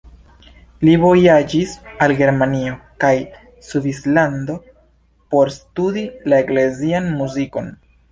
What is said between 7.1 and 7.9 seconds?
muzikon.